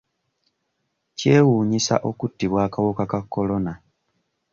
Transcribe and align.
Kyewuunyisa 1.17 1.95
okuttibwa 2.09 2.59
akawuka 2.67 3.03
ka 3.11 3.19
Corona. 3.33 3.73